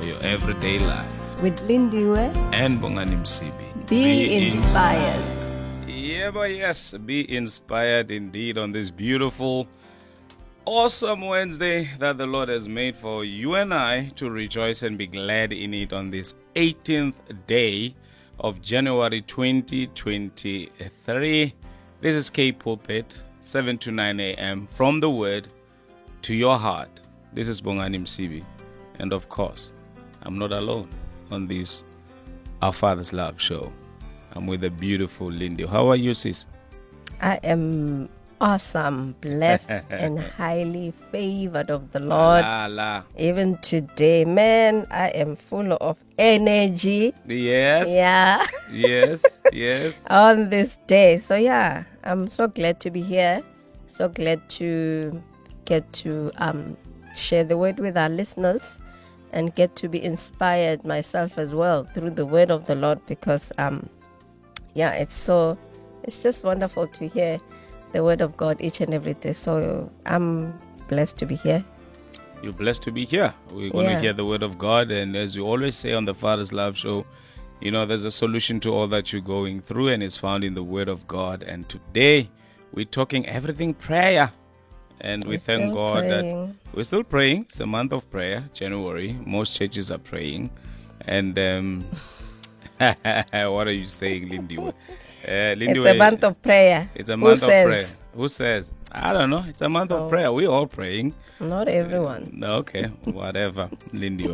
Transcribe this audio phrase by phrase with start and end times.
[0.00, 1.06] for your everyday life.
[1.42, 3.86] With Lindiwe, And Bongani Msibi.
[3.88, 5.24] be, inspired.
[5.86, 9.66] Yeah, but yes, be inspired indeed on this beautiful,
[10.64, 15.06] awesome Wednesday that the Lord has made for you and I to rejoice and be
[15.06, 17.14] glad in it on this 18th
[17.46, 17.94] day
[18.38, 21.54] of January 2023.
[22.00, 24.66] This is K Pulpit, 7 to 9 a.m.
[24.72, 25.48] from the Word
[26.22, 27.00] to your heart.
[27.34, 28.42] This is Bongani Msibi.
[28.98, 29.70] And of course,
[30.22, 30.88] I'm not alone
[31.30, 31.82] on this
[32.62, 33.72] Our Father's Love show.
[34.32, 35.66] I'm with the beautiful Lindy.
[35.66, 36.46] How are you, sis?
[37.20, 38.08] I am
[38.40, 42.42] awesome, blessed, and highly favored of the Lord.
[42.42, 43.02] La, la.
[43.18, 47.14] Even today, man, I am full of energy.
[47.26, 47.88] Yes.
[47.88, 48.46] Yeah.
[48.72, 49.42] Yes.
[49.52, 50.06] Yes.
[50.08, 51.18] on this day.
[51.18, 53.42] So yeah, I'm so glad to be here.
[53.88, 55.20] So glad to
[55.64, 56.76] get to um,
[57.16, 58.79] share the word with our listeners
[59.32, 63.52] and get to be inspired myself as well through the word of the Lord because
[63.58, 63.88] um
[64.74, 65.58] yeah, it's so
[66.04, 67.38] it's just wonderful to hear
[67.92, 69.32] the word of God each and every day.
[69.32, 70.54] So I'm
[70.88, 71.64] blessed to be here.
[72.42, 73.34] You're blessed to be here.
[73.52, 74.00] We're going to Yeah.
[74.00, 74.90] hear the word of God.
[74.90, 77.04] And as we always say on the Father's Love Show,
[77.60, 80.54] you know, there's a solution to all that you're going through, and it's found in
[80.54, 81.42] the word of God.
[81.42, 82.30] And today,
[82.72, 84.32] we're talking everything prayer.
[85.00, 86.46] And we We're thank God praying.
[86.48, 87.42] that we're still praying.
[87.48, 89.16] It's a month of prayer, January.
[89.24, 90.50] Most churches are praying.
[91.06, 91.84] And um,
[92.78, 94.58] what are you saying, Lindy?
[94.58, 94.72] Uh,
[95.56, 96.88] Lindy, It's a month of prayer.
[96.94, 97.66] It's a Who month of says?
[97.66, 97.86] prayer.
[98.14, 98.70] Who says?
[98.92, 99.44] I don't know.
[99.48, 100.08] It's a month of Oh.
[100.08, 100.32] prayer.
[100.32, 101.14] We're all praying.
[101.38, 102.30] Not everyone.
[102.34, 104.28] No, Okay, whatever, Lindy.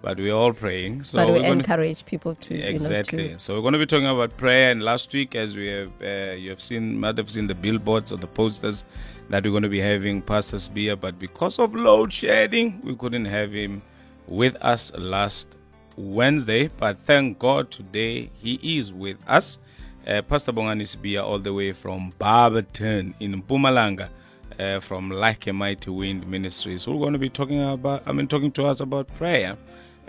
[0.00, 1.02] But we're all praying.
[1.02, 3.30] So but we encourage people to you know, exactly.
[3.30, 4.70] to so we're going to be talking about prayer.
[4.70, 8.12] And last week, as we have, uh, you have seen, might have seen the billboards
[8.12, 8.84] or the posters
[9.28, 10.94] that we're going to be having Pastor beer.
[10.94, 13.82] But because of load shedding, we couldn't have him
[14.28, 15.56] with us last
[15.96, 16.68] Wednesday.
[16.68, 19.58] But thank God today he is with us.
[20.06, 24.10] Uh, Pastor Bongani Spear, all the way from Barberton in Mpumalanga.
[24.58, 28.02] Uh, from Like a Mighty Wind Ministries, we're going to be talking about.
[28.06, 29.56] I mean, talking to us about prayer,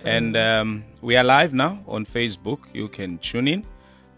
[0.03, 2.59] and um, we are live now on Facebook.
[2.73, 3.65] You can tune in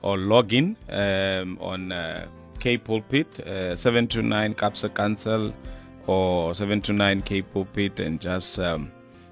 [0.01, 2.27] or log in um, on uh,
[2.59, 5.53] K Pulpit uh, seven two nine Capsa Council
[6.07, 8.91] or seven two nine K Pulpit, and just um,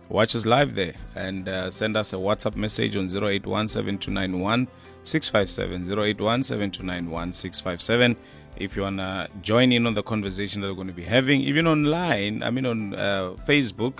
[0.09, 0.95] watch us live there.
[1.15, 8.15] And uh, send us a WhatsApp message on 081 657 081 657
[8.57, 11.41] if you want to join in on the conversation that we're going to be having
[11.41, 13.99] even online i mean on uh, facebook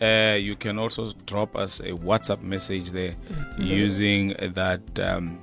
[0.00, 3.14] uh, you can also drop us a whatsapp message there
[3.58, 5.38] using that um,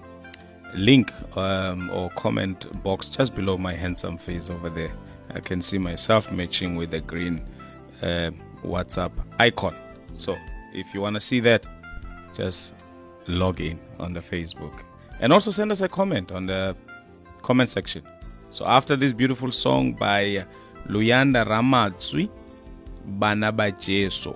[0.73, 4.91] link um, or comment box just below my handsome face over there
[5.33, 7.45] i can see myself matching with the green
[8.01, 8.31] uh,
[8.63, 9.75] whatsapp icon
[10.13, 10.37] so
[10.73, 11.65] if you want to see that
[12.33, 12.73] just
[13.27, 14.83] log in on the Facebook.
[15.19, 16.75] And also send us a comment on the
[17.41, 18.03] comment section.
[18.49, 20.45] So after this beautiful song by
[20.87, 22.29] Luyanda Ramatsui,
[23.07, 24.33] Bana ba Jesu,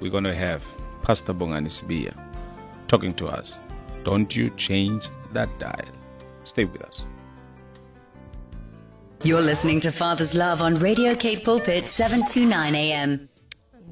[0.00, 0.64] we're going to have
[1.02, 2.14] Pastor Bongani Sibiya
[2.88, 3.60] talking to us.
[4.04, 5.90] Don't you change that dial.
[6.44, 7.02] Stay with us.
[9.22, 13.28] You're listening to Father's Love on Radio K Pulpit 729 AM.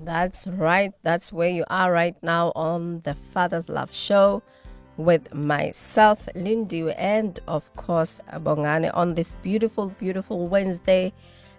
[0.04, 0.92] That's right.
[1.02, 4.42] That's where you are right now on the Father's Love Show
[4.96, 11.12] with myself, Lindy, and of course, Bongani on this beautiful, beautiful Wednesday.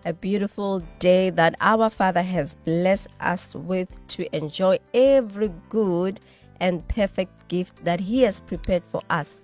[0.05, 6.21] A beautiful day that our Father has blessed us with to enjoy every good
[6.61, 9.41] and perfect gift that He has prepared for us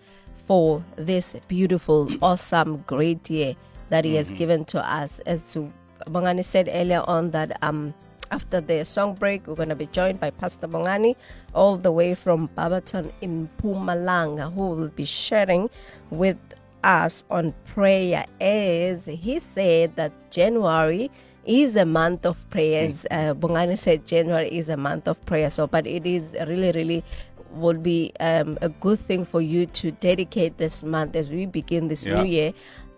[0.48, 3.56] for this beautiful, awesome, great year
[3.90, 5.20] that He has given to us.
[5.26, 5.72] As to
[6.08, 7.94] Bongani said earlier on, that um
[8.32, 11.16] after the song break, we're going to be joined by Pastor Bongani,
[11.54, 15.70] all the way from Barberton in Mpumalanga, who will be sharing
[16.10, 16.38] with
[16.86, 18.26] us on prayer.
[18.40, 21.10] As he said that January
[21.46, 23.06] is a month of prayers.
[23.12, 25.50] Uh, Bongani said January is a month of prayer.
[25.50, 27.04] So, but it is really, really
[27.52, 31.88] would be um, a good thing for you to dedicate this month as we begin
[31.88, 32.22] this Yeah.
[32.22, 32.54] new year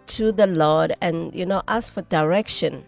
[0.08, 2.84] to the Lord and you know ask for direction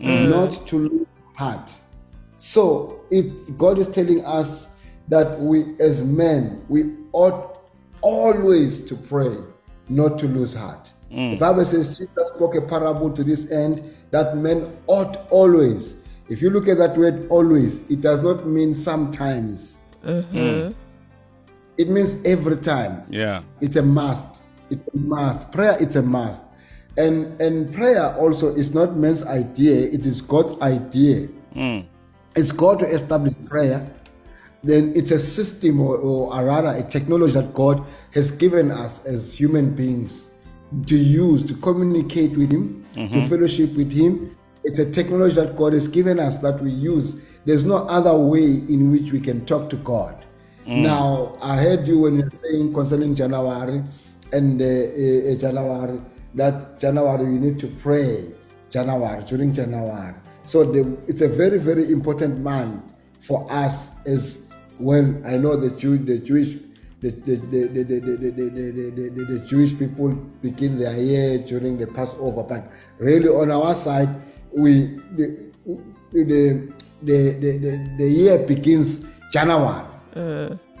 [0.00, 1.70] not to lose heart.
[2.38, 4.68] So it God is telling us
[5.08, 7.58] that we as men we ought
[8.02, 9.38] always to pray,
[9.88, 10.92] not to lose heart.
[11.10, 11.32] Mm.
[11.32, 15.96] The Bible says Jesus spoke a parable to this end that men ought always.
[16.28, 19.78] If you look at that word always, it does not mean sometimes.
[20.04, 20.36] Mm-hmm.
[20.36, 20.74] Mm.
[21.76, 23.04] It means every time.
[23.10, 23.42] Yeah.
[23.60, 24.42] It's a must.
[24.70, 25.50] It's a must.
[25.52, 26.42] Prayer it's a must.
[26.96, 31.28] And and prayer also is not man's idea, it is God's idea.
[31.54, 31.86] Mm.
[32.36, 33.90] It's God to establish prayer.
[34.64, 39.38] Then it's a system or, or rather a technology that God has given us as
[39.38, 40.30] human beings
[40.86, 44.36] to use to communicate with Him, to fellowship with Him.
[44.64, 47.20] It's a technology that God has given us that we use.
[47.44, 50.24] There's no other way in which we can talk to God.
[50.66, 53.84] Now, I heard you when you're saying concerning January
[54.32, 56.00] and uh, uh, uh, January
[56.34, 58.32] that January you need to pray
[58.70, 60.14] January during January.
[60.44, 62.82] So the, it's a very very important month
[63.20, 64.43] for us as
[64.78, 65.14] well.
[65.24, 66.58] I know the Jew, the Jewish,
[67.00, 70.08] the the the the the, the, the, the, the, the, the Jewish people
[70.42, 74.08] begin their year during the Passover, but really on our side
[74.52, 75.52] we the
[76.12, 76.72] the
[77.02, 79.84] the the, the, the year begins January.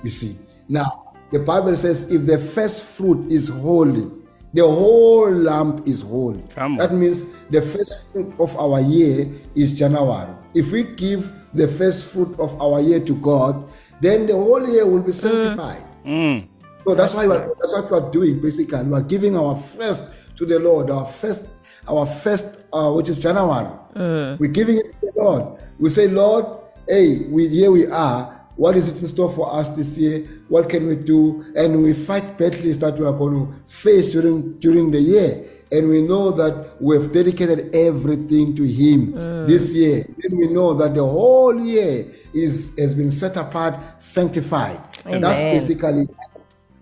[0.02, 0.38] You see.
[0.68, 4.10] Now, the Bible says if the first fruit is holy,
[4.54, 6.42] the whole lamp is holy.
[6.54, 6.78] Come on.
[6.78, 10.32] That means the first fruit of our year is January.
[10.54, 13.68] If we give the first fruit of our year to God,
[14.00, 15.14] then the whole year will be uh.
[15.14, 15.84] sanctified.
[16.04, 16.48] Mm.
[16.86, 18.82] So that's why we're, that's what we're doing basically.
[18.82, 20.04] We're giving our first
[20.36, 21.44] to the Lord, our first,
[21.88, 23.70] our first, uh, which is January.
[23.96, 24.36] Uh.
[24.38, 25.60] We're giving it to the Lord.
[25.78, 26.46] We say, Lord,
[26.88, 28.32] hey, we here we are.
[28.56, 30.28] What is it in store for us this year?
[30.48, 31.44] What can we do?
[31.56, 35.50] And we fight battles that we are going to face during during the year.
[35.72, 39.46] And we know that we have dedicated everything to Him uh.
[39.46, 40.06] this year.
[40.18, 44.80] Then we know that the whole year is has been set apart, sanctified.
[45.04, 46.08] And that's basically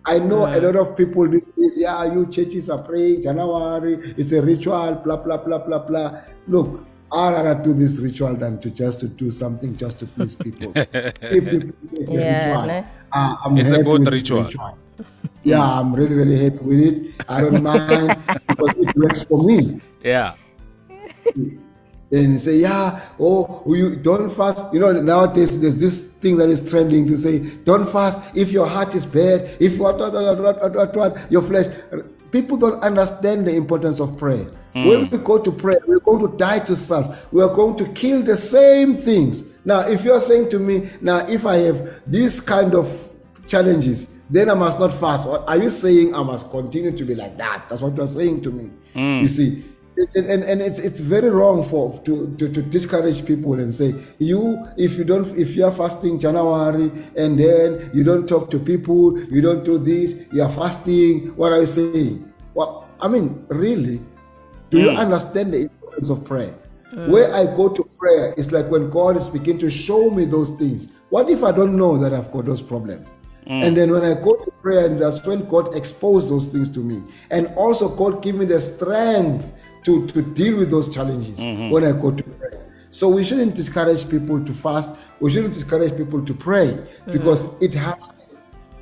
[0.04, 4.32] I know a lot of people these days, yeah, you churches are praying January, it's
[4.32, 6.21] a ritual, blah blah blah blah blah.
[6.49, 10.35] Look, I'd rather do this ritual than to just to do something just to please
[10.35, 10.73] people.
[10.76, 12.85] if people say it's a ritual, ne?
[13.12, 14.78] uh, I'm It's a good with this ritual.
[15.44, 17.14] Yeah, I'm really really happy with it.
[17.28, 18.16] I don't mind
[18.49, 20.35] because it works for me Yeah.
[22.12, 24.62] and say, yeah, oh, you don't fast.
[24.73, 28.66] You know, nowadays there's this thing that is trending to say, don't fast if your
[28.66, 31.75] heart is bad, if what, what, what, what, what, your flesh.
[32.31, 34.45] People don't understand the importance of prayer.
[34.75, 34.87] Hmm.
[34.87, 37.33] When we go to prayer, we're going to die to self.
[37.33, 39.45] We are going to kill the same things.
[39.64, 43.09] Now, if you're saying to me, now, if I have these kind of
[43.47, 45.26] challenges, then I must not fast.
[45.26, 47.66] Or are you saying I must continue to be like that?
[47.69, 48.71] That's what you're saying to me.
[48.95, 49.21] Hmm.
[49.21, 49.64] You see,
[49.96, 53.94] and, and, and it's it's very wrong for to, to, to discourage people and say
[54.18, 58.58] you if you don't if you are fasting January and then you don't talk to
[58.58, 62.32] people you don't do this you are fasting what are you saying?
[62.54, 64.00] Well I mean really
[64.70, 64.96] do you hmm.
[64.96, 66.54] understand the importance of prayer?
[66.90, 67.11] Hmm.
[67.11, 70.52] Where I go to prayer it's like when God is beginning to show me those
[70.52, 70.88] things.
[71.11, 73.06] What if I don't know that I've got those problems?
[73.46, 73.62] Hmm.
[73.62, 77.02] And then when I go to prayer, that's when God exposed those things to me.
[77.30, 79.52] And also God give me the strength
[79.84, 81.70] to, to deal with those challenges mm-hmm.
[81.70, 82.58] when I go to pray.
[82.90, 84.90] So we shouldn't discourage people to fast.
[85.18, 88.22] We shouldn't discourage people to pray because it has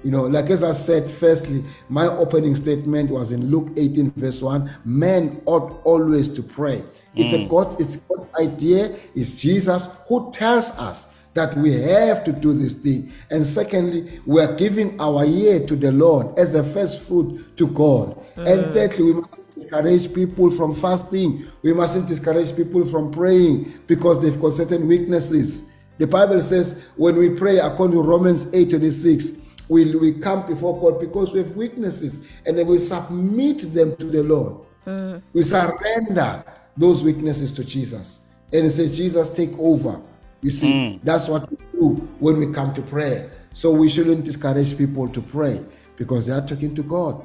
[0.02, 4.40] you know, like as I said, firstly, my opening statement was in Luke 18, verse
[4.40, 4.78] 1.
[4.84, 6.82] Men ought always to pray.
[7.14, 7.48] It's a mm.
[7.48, 8.96] God's, it's God's idea.
[9.14, 13.12] It's Jesus who tells us that we have to do this thing.
[13.30, 17.68] And secondly, we are giving our year to the Lord as a first fruit to
[17.68, 18.18] God.
[18.36, 18.72] And mm.
[18.72, 21.46] thirdly, we mustn't discourage people from fasting.
[21.62, 25.62] We mustn't discourage people from praying because they've got certain weaknesses.
[25.98, 29.32] The Bible says when we pray according to Romans 8 26,
[29.68, 34.06] we, we come before God because we have weaknesses and then we submit them to
[34.06, 34.66] the Lord.
[34.86, 35.22] Mm.
[35.32, 36.42] We surrender
[36.76, 38.20] those weaknesses to Jesus.
[38.52, 40.00] And he says, Jesus, take over.
[40.42, 41.00] You see, mm.
[41.02, 43.30] that's what we do when we come to prayer.
[43.52, 45.64] So we shouldn't discourage people to pray
[45.96, 47.22] because they are talking to God.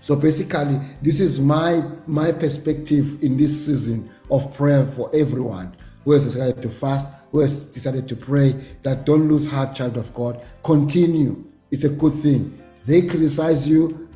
[0.00, 5.74] So basically, this is my my perspective in this season of prayer for everyone
[6.04, 8.52] who has decided to fast, who has decided to pray.
[8.82, 10.42] That don't lose heart, child of God.
[10.62, 11.44] Continue.
[11.70, 12.62] It's a good thing.
[12.86, 14.08] They criticize you,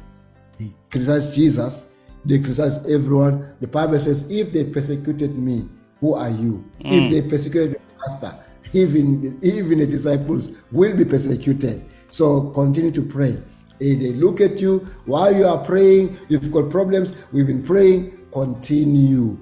[0.58, 1.86] they criticize Jesus,
[2.24, 3.54] they criticize everyone.
[3.60, 5.68] The Bible says, if they persecuted me,
[6.00, 6.64] who are you?
[6.80, 7.10] If mm.
[7.10, 8.38] they persecuted the pastor,
[8.72, 11.84] even even the disciples will be persecuted.
[12.10, 13.42] So continue to pray.
[13.80, 18.26] If they look at you while you are praying, you've got problems, we've been praying,
[18.32, 19.38] continue.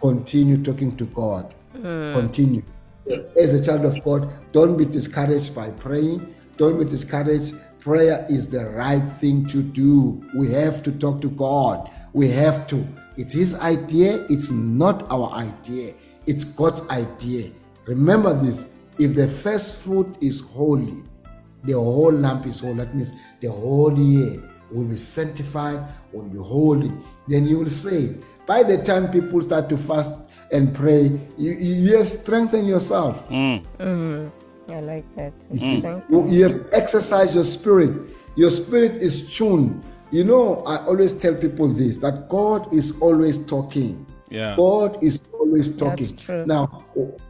[0.00, 1.54] Continue talking to God.
[1.76, 2.14] Mm.
[2.14, 2.62] Continue.
[3.40, 6.34] As a child of God, don't be discouraged by praying.
[6.56, 7.54] Don't be discouraged.
[7.80, 10.24] Prayer is the right thing to do.
[10.36, 11.90] We have to talk to God.
[12.12, 12.86] We have to.
[13.16, 15.94] It's His idea, it's not our idea.
[16.26, 17.50] It's God's idea.
[17.86, 18.66] Remember this
[18.98, 21.02] if the first fruit is holy,
[21.64, 22.74] the whole lamp is holy.
[22.74, 26.92] That means the whole year will be sanctified, will be holy.
[27.28, 28.16] Then you will say,
[28.46, 30.12] by the time people start to fast
[30.52, 33.28] and pray, you, you have strengthened yourself.
[33.28, 33.64] Mm.
[33.78, 34.32] Mm.
[34.70, 35.32] I like that.
[35.50, 37.92] You, Thank you, you have exercised your spirit.
[38.36, 39.84] Your spirit is tuned.
[40.14, 44.06] You know, I always tell people this that God is always talking.
[44.30, 44.54] Yeah.
[44.56, 46.06] God is always talking.
[46.06, 46.46] That's true.
[46.46, 46.66] Now,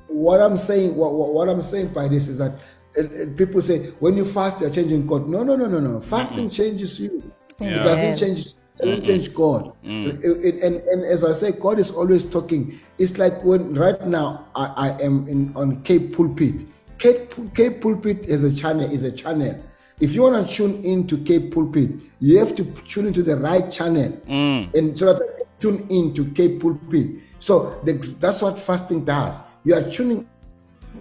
[0.08, 2.52] what I'm saying, what, what, what I'm saying by this is that
[2.98, 5.26] uh, uh, people say when you fast, you're changing God.
[5.30, 5.98] No, no, no, no, no.
[5.98, 7.32] Fasting changes you.
[7.58, 7.68] Yeah.
[7.68, 8.48] It doesn't change.
[8.76, 9.72] Doesn't change God.
[9.82, 12.78] It- it- and, and as I say, God is always talking.
[12.98, 16.66] It's like when right now I, I am in on K Pulpit.
[16.98, 18.90] Cape, K Pulpit is a channel.
[18.92, 19.58] Is a channel.
[20.00, 23.70] If you want to tune into K Pulpit, you have to tune into the right
[23.70, 24.74] channel, mm.
[24.74, 27.10] and so that tune into K Pulpit.
[27.38, 29.40] So the, that's what fasting does.
[29.64, 30.28] You are tuning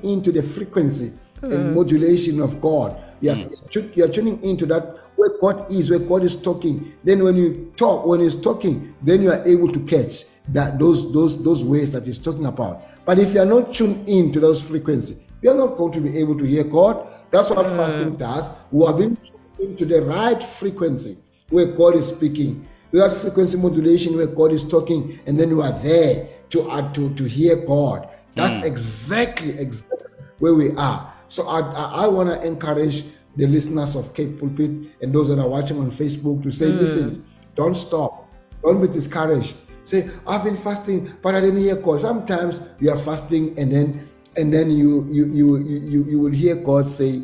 [0.03, 1.57] into the frequency and uh.
[1.71, 3.01] modulation of God.
[3.21, 3.69] You are, mm.
[3.69, 6.93] tu- you are tuning into that where God is, where God is talking.
[7.03, 11.11] Then when you talk, when He's talking, then you are able to catch that those
[11.11, 12.83] those those ways that He's talking about.
[13.05, 16.17] But if you are not tuned into those frequencies, you are not going to be
[16.17, 17.07] able to hear God.
[17.33, 18.51] That's what fasting does.
[18.71, 19.17] We have been
[19.57, 21.17] into the right frequency
[21.49, 22.67] where God is speaking.
[22.91, 27.11] That frequency modulation where God is talking, and then you are there to uh, to
[27.15, 28.07] to hear God.
[28.35, 31.11] That's exactly exactly where we are.
[31.27, 33.03] So I I, I want to encourage
[33.35, 34.69] the listeners of K Pulpit
[35.01, 37.25] and those that are watching on Facebook to say, listen,
[37.55, 38.29] don't stop,
[38.61, 39.57] don't be discouraged.
[39.85, 41.99] Say, I've been fasting, but I didn't hear God.
[41.99, 46.55] Sometimes we are fasting and then and then you you you you, you, will hear
[46.55, 47.21] God say,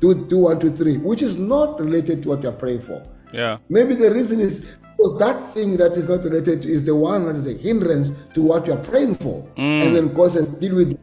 [0.00, 3.02] do do one, two, three, which is not related to what you're praying for.
[3.32, 3.58] Yeah.
[3.68, 4.64] Maybe the reason is
[4.96, 8.10] because that thing that is not related to is the one that is a hindrance
[8.34, 9.46] to what you are praying for.
[9.56, 9.86] Mm.
[9.86, 11.00] And then God says, deal with it.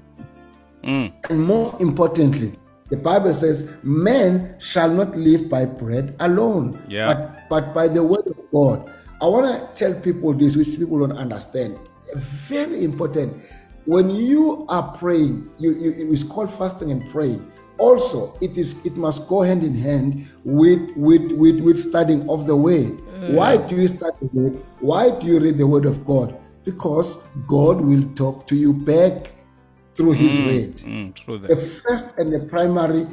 [0.84, 1.14] Mm.
[1.30, 2.60] And most importantly,
[2.90, 7.14] the Bible says, Man shall not live by bread alone, Yeah.
[7.14, 8.92] but, but by the word of God.
[9.22, 11.80] I want to tell people this, which people don't understand.
[12.16, 13.42] Very important.
[13.86, 17.52] When you are praying, you, you, it's called fasting and praying.
[17.78, 22.48] Also, it is it must go hand in hand with with with, with studying of
[22.48, 23.02] the word.
[23.28, 24.64] Why do you study the word?
[24.80, 26.38] Why do you read the word of God?
[26.64, 29.34] Because God will talk to you back
[29.96, 30.78] through His word.
[30.78, 33.08] Mm, true The first and the primary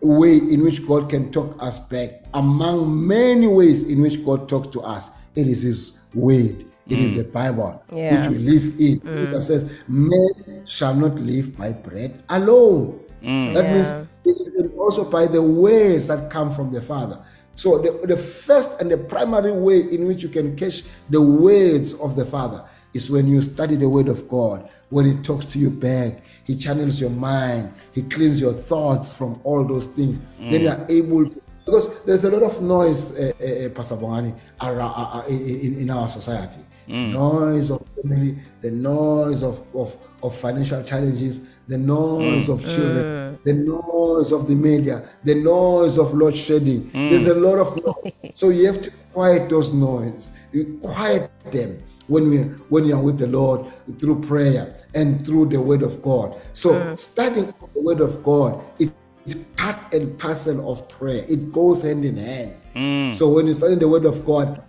[0.00, 4.68] way in which God can talk us back, among many ways in which God talks
[4.68, 6.64] to us, it is His word.
[6.88, 8.28] It is the Bible Yeah.
[8.28, 9.00] which we live in.
[9.06, 13.72] It says, "Man shall not live by bread alone." That Yeah.
[13.74, 13.88] means
[14.24, 17.18] it is also by the words that come from the Father.
[17.56, 21.92] So the, the first and the primary way in which you can catch the words
[21.94, 22.62] of the Father
[22.94, 24.68] is when you study the Word of God.
[24.90, 29.40] When He talks to you back, He channels your mind, He cleans your thoughts from
[29.44, 30.18] all those things.
[30.40, 34.32] Then you are able to because there's a lot of noise, uh, uh, Pastor Bongani,
[34.62, 36.60] around, uh, uh, in, in- in our society.
[36.88, 37.12] Mm.
[37.12, 42.54] noise of family, the noise of, of, of financial challenges, the noise mm.
[42.54, 43.36] of children, uh.
[43.44, 46.90] the noise of the media, the noise of load shedding.
[46.90, 47.10] Mm.
[47.10, 48.14] There's a lot of noise.
[48.32, 50.32] so you have to quiet those noise.
[50.52, 52.38] You quiet them when we
[52.72, 53.66] when you are with the Lord
[53.98, 56.40] through prayer and through the word of God.
[56.54, 56.96] So uh.
[56.96, 58.90] studying the word of God it
[59.26, 61.24] is part and parcel of prayer.
[61.28, 63.14] It goes hand in hand.
[63.14, 64.62] So when you study the word of God,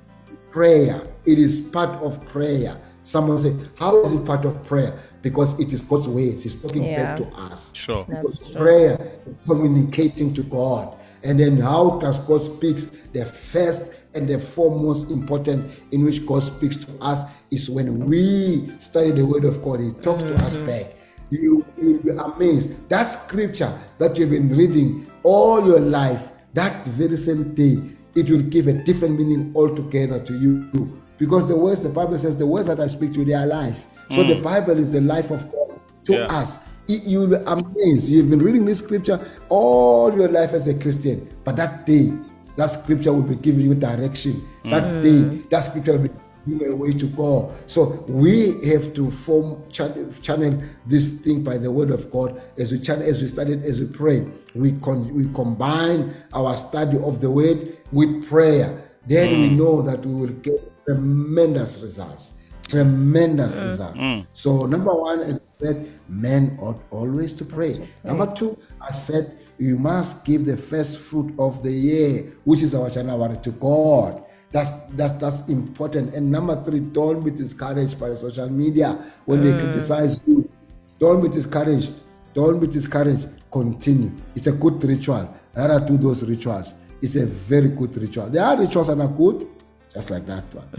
[0.52, 2.80] prayer, it is part of prayer.
[3.04, 5.00] Someone say, How is it part of prayer?
[5.22, 6.44] Because it is God's words.
[6.44, 7.16] He's talking Yeah.
[7.16, 7.74] back to us.
[7.76, 8.06] Sure.
[8.08, 8.62] That's Because true.
[8.62, 10.96] prayer is communicating to God.
[11.24, 12.92] And then how does God speaks?
[13.14, 18.72] The first and the foremost important in which God speaks to us is when we
[18.80, 19.80] study the word of God.
[19.80, 20.68] He talks to us mm-hmm.
[20.68, 20.96] back.
[21.30, 22.90] You will be amazed.
[22.90, 27.78] That scripture that you've been reading all your life, that very same day,
[28.16, 31.02] it will give a different meaning altogether to you.
[31.20, 33.46] Because the words, the Bible says, the words that I speak to you, they are
[33.46, 33.86] life.
[34.12, 34.44] So the mm.
[34.44, 36.40] Bible is the life of God to Yeah.
[36.40, 36.60] us.
[36.88, 38.08] You- You'll be amazed.
[38.08, 42.12] You've been reading this scripture all your life as a Christian, but that day,
[42.56, 44.42] that scripture will be giving you direction.
[44.66, 45.04] That mm.
[45.04, 46.10] day, that scripture will be
[46.48, 47.52] giving you a way to go.
[47.68, 52.72] So we have to form channel, channel this thing by the word of God as
[52.72, 54.26] we channel, as we study, as we pray.
[54.56, 58.90] We con- we combine our study of the word with prayer.
[59.08, 59.58] Then we mm.
[59.58, 62.34] know that we will get tremendous results
[62.70, 63.68] tremendous mm.
[63.68, 63.98] results.
[63.98, 64.28] Mm.
[64.34, 67.90] So number one, as I said, men ought always to pray.
[68.04, 68.36] Number mm.
[68.36, 72.90] two, I said you must give the first fruit of the year, which is our
[72.90, 74.24] January, to God.
[74.52, 76.16] That's that's that's important.
[76.16, 80.50] And number three, don't be discouraged by social media when they criticize you.
[80.98, 82.02] Don't be discouraged.
[82.34, 83.28] Don't be discouraged.
[83.52, 84.12] Continue.
[84.36, 85.36] It's a good ritual.
[85.56, 86.74] Rather do those rituals.
[87.02, 88.30] It's a very good ritual.
[88.30, 89.48] There are rituals that are good,
[89.94, 90.70] just like that one.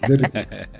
[0.06, 0.68] Very good.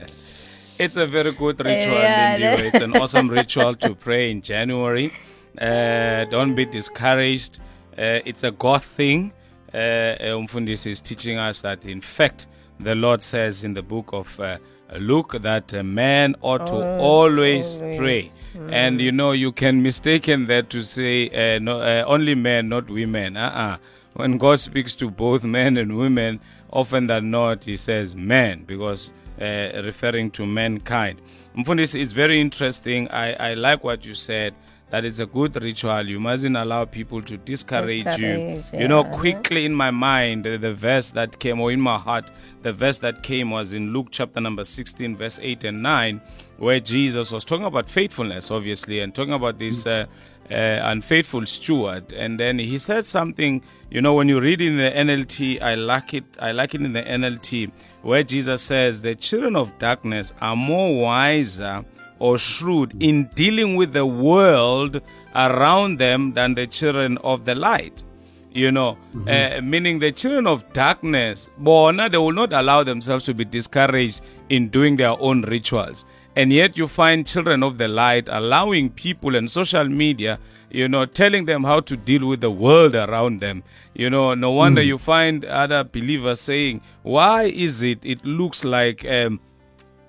[0.78, 2.72] It's a very good ritual, Yeah, Lindiwe.
[2.72, 5.12] It's an awesome ritual to pray in January.
[5.60, 7.58] Uh, don't be discouraged.
[7.98, 9.30] Uh, it's a God thing.
[9.74, 12.46] Uh, uh, Umfundisi is teaching us that, in fact,
[12.78, 14.56] the Lord says in the book of uh,
[14.98, 17.98] Luke that a man ought to always, always.
[17.98, 18.30] pray.
[18.70, 22.88] And you know, you can mistaken that to say uh, no, uh, only men, not
[22.88, 23.36] women.
[23.36, 23.76] Uh-uh.
[24.14, 26.40] When God speaks to both men and women,
[26.72, 31.20] often than not, He says men because uh, referring to mankind.
[31.56, 33.08] Mfundisi, it's very interesting.
[33.08, 34.54] I, I like what you said.
[34.90, 36.08] That it's a good ritual.
[36.08, 38.78] You mustn't allow people to discourage, Discourage, you.
[38.80, 42.28] You know, quickly in my mind, the verse that came, or in my heart,
[42.62, 46.20] the verse that came was in Luke chapter number 16, verse 8 and 9,
[46.58, 50.06] where Jesus was talking about faithfulness, obviously, and talking about this uh,
[50.50, 52.12] uh, unfaithful steward.
[52.12, 56.14] And then he said something, you know, when you read in the NLT, I like
[56.14, 57.70] it, I like it in the NLT,
[58.02, 61.84] where Jesus says, The children of darkness are more wiser
[62.18, 65.00] or shrewd in dealing with the world
[65.34, 68.04] around them than the children of the light
[68.52, 73.34] you know, uh, meaning the children of darkness, bona, they will not allow themselves to
[73.34, 76.04] be discouraged in doing their own rituals.
[76.36, 80.38] And yet you find children of the light allowing people and social media,
[80.70, 83.64] you know, telling them how to deal with the world around them.
[83.94, 89.04] You know, no wonder you find other believers saying, why is it it looks like
[89.04, 89.40] um,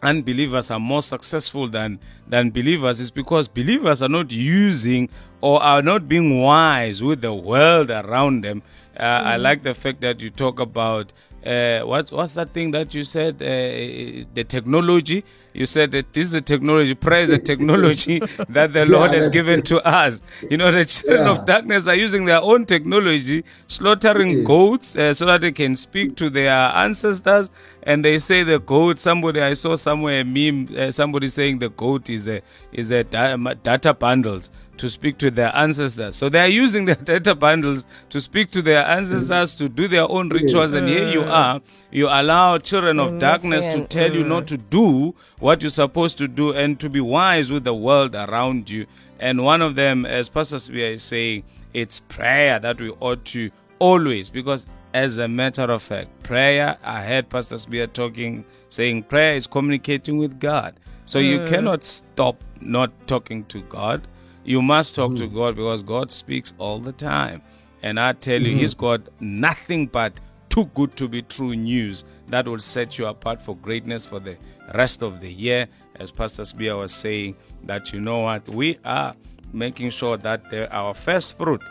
[0.04, 5.10] unbelievers are more successful than than believers is because believers are not using
[5.42, 8.62] or are not being wise with the world around them.
[8.98, 11.14] Uh, I like the fact that you talk about
[11.46, 15.24] uh, what's what's that thing that you said uh, the technology.
[15.54, 19.30] You said that this is the technology, praise the technology that the Lord has that's
[19.30, 20.22] given to us.
[20.50, 21.32] You know, the children Yeah.
[21.32, 24.44] of darkness are using their own technology, slaughtering Yeah.
[24.44, 27.52] goats uh, so that they can speak to their ancestors.
[27.84, 29.00] And they say the goat.
[29.00, 30.70] Somebody I saw somewhere a meme.
[30.78, 34.50] Uh, somebody saying the goat is a is a data bundles
[34.82, 36.16] to speak to their ancestors.
[36.16, 40.10] So they are using their data bundles to speak to their ancestors to do their
[40.10, 40.74] own rituals.
[40.74, 44.58] And here you are, you allow children of Mm, darkness to tell you not to
[44.58, 48.88] do what you're supposed to do and to be wise with the world around you.
[49.20, 51.44] And one of them, as Pastor Svia is saying,
[51.76, 57.04] it's prayer that we ought to always, because as a matter of fact, prayer, I
[57.04, 60.74] heard Pastor Svia talking, saying prayer is communicating with God.
[61.06, 64.08] So you cannot stop not talking to God.
[64.44, 65.36] You must talk to hmm.
[65.36, 67.42] God because God speaks all the time.
[67.84, 69.04] And I tell you, He's mm-hmm.
[69.04, 73.56] got nothing but too good to be true news that will set you apart for
[73.56, 74.38] greatness for the
[74.74, 75.68] rest of the year.
[75.96, 79.16] As Pastor Spear was saying, that you know what, we are
[79.54, 81.62] making sure that our first fruit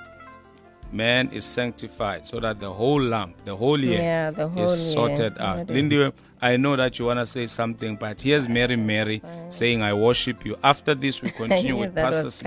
[0.93, 4.93] man is sanctified so that the whole lump, the whole year Yeah, the whole is
[4.93, 5.59] sorted Yeah, out.
[5.61, 5.75] it is.
[5.77, 9.93] Lindy, I know that you want to say something, but here's Mary Mary saying, I
[9.93, 10.57] worship you.
[10.65, 12.43] After this, we continue with Pastor was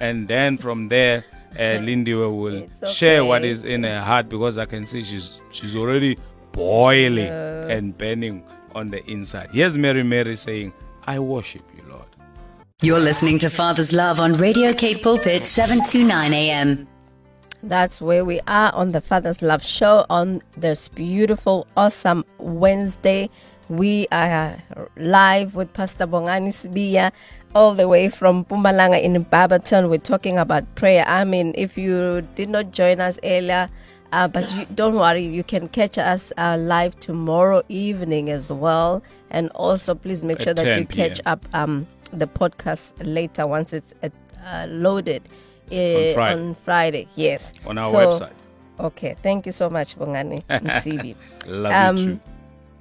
[0.00, 1.24] and then from there,
[1.58, 5.40] uh, Lindy will It's share what is in her heart because I can see she's
[5.50, 6.18] she's already
[6.52, 9.48] boiling and burning on the inside.
[9.52, 10.72] Here's Mary Mary saying,
[11.06, 12.04] I worship you, Lord.
[12.82, 16.86] You're listening to Father's Love on Radio K Pulpit 729 AM.
[17.62, 23.30] That's where we are on the Father's Love Show on this beautiful, awesome Wednesday.
[23.68, 24.62] We are
[24.96, 27.12] live with Pastor Bongani Sibiya
[27.54, 29.88] all the way from Mpumalanga in Barberton.
[29.88, 31.04] We're talking about prayer.
[31.08, 33.68] I mean, if you did not join us earlier,
[34.12, 39.02] uh, but you, don't worry, you can catch us uh, live tomorrow evening as well.
[39.30, 43.72] And also, please make sure that 10 you catch up um, the podcast later once
[43.72, 45.22] it's uh, loaded.
[45.70, 46.40] Uh, Friday.
[46.40, 47.52] on Friday, yes.
[47.66, 48.32] On our So- website.
[48.78, 51.16] Okay, thank you so much, Bongani Msibi.
[51.46, 52.20] Love Um, you too.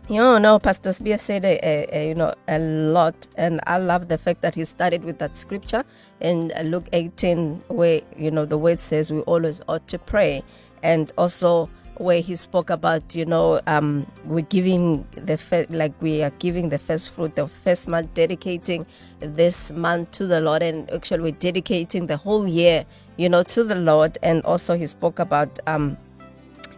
[0.08, 3.78] You know, no, Pastor Spear said a, a, a, you know a lot, and I
[3.78, 5.84] love the fact that he started with that scripture
[6.20, 10.44] in Luke 18, where you know the word says we always ought to pray,
[10.84, 16.24] and also where he spoke about you know um, we're giving the fir- like we
[16.24, 18.86] are giving the first fruit, the first month, dedicating
[19.20, 22.86] this month to the Lord, and actually we're dedicating the whole year,
[23.18, 25.98] you know, to the Lord, and also he spoke about um,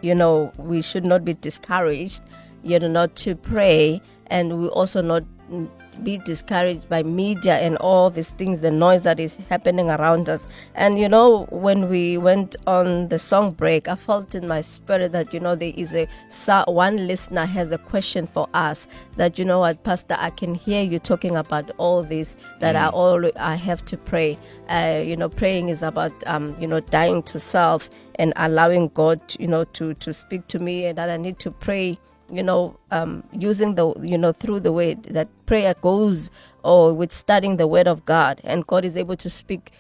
[0.01, 2.21] you know, we should not be discouraged,
[2.63, 5.23] you know, not to pray, and we also not
[6.03, 10.47] be discouraged by media and all these things, the noise that is happening around us.
[10.75, 15.11] And you know, when we went on the song break, I felt in my spirit
[15.13, 16.07] that you know there is a
[16.67, 20.83] one listener has a question for us that you know what, Pastor, I can hear
[20.83, 24.37] you talking about all this that I all I have to pray.
[24.69, 29.21] Uh, you know, praying is about um, you know dying to self and allowing God,
[29.39, 31.99] you know, to to speak to me, and that I need to pray,
[32.31, 36.29] you know, um, using the, you know, through the way that prayer goes,
[36.63, 39.71] or with studying the Word of God, and God is able to speak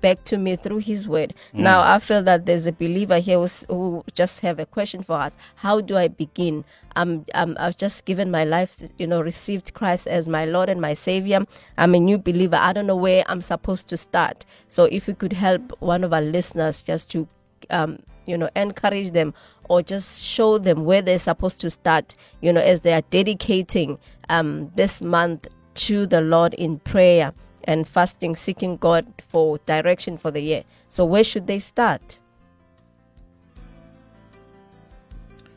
[0.00, 1.34] back to me through His Word.
[1.52, 5.14] Now I feel that there's a believer here who's, who just have a question for
[5.14, 6.64] us: How do I begin?
[6.94, 10.80] I'm, I'm, I've just given my life, you know, received Christ as my Lord and
[10.80, 11.46] my Savior.
[11.78, 12.56] I'm a new believer.
[12.56, 14.44] I don't know where I'm supposed to start.
[14.68, 17.28] So if we could help one of our listeners just to
[17.70, 19.34] um, you know, encourage them
[19.68, 23.98] or just show them where they're supposed to start, you know, as they are dedicating
[24.28, 27.32] um, this month to the Lord in prayer
[27.64, 30.64] and fasting, seeking God for direction for the year.
[30.88, 32.18] So, where should they start?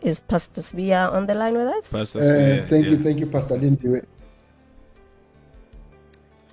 [0.01, 1.91] Is Pastor Svia on the line with us?
[1.91, 4.01] Pastor Uh, Sbia, thank you, thank you, Pastor Lindy.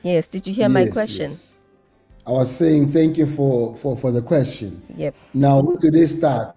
[0.03, 1.31] yes, did you hear my question?
[1.31, 1.52] yes.
[2.27, 4.83] I was saying thank you for, for, for the question.
[4.97, 5.15] Yep.
[5.35, 6.57] Now, where do they start?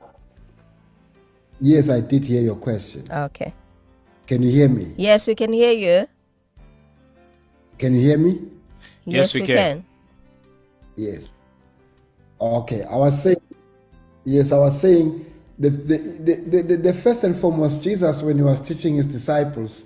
[1.60, 3.08] Yes, I did hear your question.
[3.12, 3.54] Okay.
[4.28, 4.94] Can you hear me?
[4.98, 6.08] Yes, we can hear you.
[7.78, 8.42] Can you hear me?
[9.06, 9.86] Yes, we can.
[10.96, 11.30] Yes.
[12.40, 13.42] Okay, I was saying,
[14.24, 18.38] yes, I was saying the, the, the, the, the, the first and foremost, Jesus, when
[18.38, 19.86] he was teaching his disciples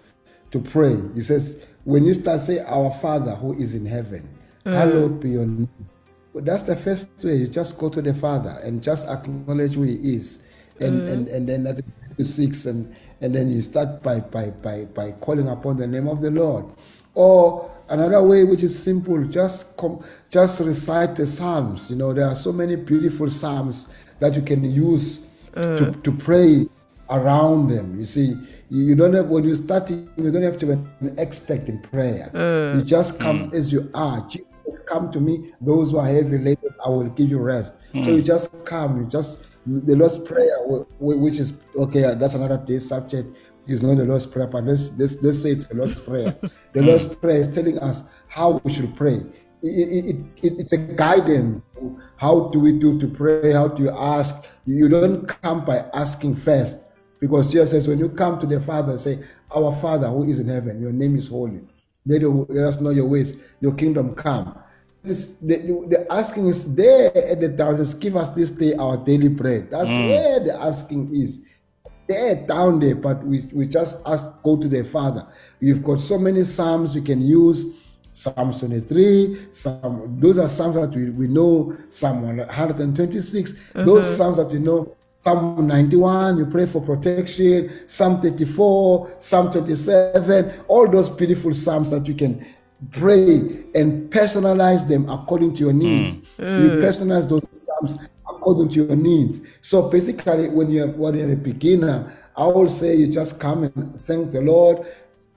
[0.52, 4.28] to pray, he says, when you start saying, Our Father who is in heaven,
[4.66, 5.70] Uh, hallowed be your name.
[6.36, 7.36] That's the first way.
[7.36, 10.40] You just go to the Father and just acknowledge who He is,
[10.80, 11.12] and uh.
[11.12, 11.82] and, and then that
[12.18, 16.08] is six, and and then you start by by by by calling upon the name
[16.08, 16.66] of the Lord,
[17.14, 19.24] or another way which is simple.
[19.26, 21.90] Just com- just recite the Psalms.
[21.90, 23.88] You know there are so many beautiful Psalms
[24.20, 25.22] that you can use
[25.56, 25.78] uh.
[25.78, 26.68] to to pray
[27.10, 27.98] around them.
[27.98, 28.36] You see,
[28.70, 31.82] you, you don't have when you start, you don't have to be an expert in
[31.82, 32.32] prayer.
[32.36, 32.78] Uh.
[32.78, 33.54] You just come mm.
[33.54, 34.26] as you are.
[34.28, 35.54] Jesus, come to me.
[35.62, 37.76] Those who are heavy laden, I will give you rest.
[37.94, 38.18] So mm.
[38.18, 39.02] you just come.
[39.02, 42.06] You just the Lord's prayer, wh- wh- which is okay.
[42.06, 43.36] Uh, that's another day subject.
[43.68, 46.36] Is not the Lord's prayer, but let's let's, let's say it's the Lord's prayer.
[46.74, 47.22] The Lord's mm.
[47.22, 49.22] prayer is telling us how we should pray.
[49.62, 51.62] It, it, it, it, it's a guidance.
[52.18, 53.52] How do we do to pray?
[53.52, 54.48] How do you ask?
[54.66, 56.78] You don't come by asking first.
[57.20, 59.20] Because Jesus says, when you come to the Father, and say,
[59.54, 61.62] Our Father who is in heaven, your name is holy.
[62.06, 64.58] Let, you- let us know your ways, your kingdom come.
[65.04, 68.98] This, the, the asking is there at the down, says, Give us this day our
[68.98, 69.72] daily bread.
[69.72, 70.10] That's mm.
[70.10, 71.42] where the asking is.
[72.08, 75.28] There down there, but we, we just ask, go to the Father.
[75.62, 77.68] We've got so many Psalms we can use.
[78.12, 84.16] Psalms 23, Psalm, those are Psalms that we, we know, Psalm 126, those mm-hmm.
[84.16, 90.88] Psalms that we know, Psalm 91, you pray for protection, Psalm 34, Psalm 27, all
[90.88, 92.46] those beautiful Psalms that you can
[92.92, 95.80] pray and personalize them according to your hmm.
[95.80, 96.16] needs.
[96.38, 97.98] You personalize those Psalms
[98.30, 99.42] according to your needs.
[99.62, 104.02] So basically, when you're when you're a beginner, I will say you just come and
[104.02, 104.88] thank the Lord,